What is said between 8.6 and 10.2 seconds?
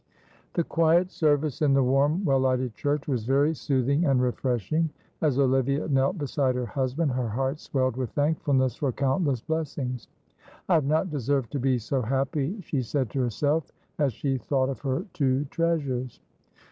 for countless blessings.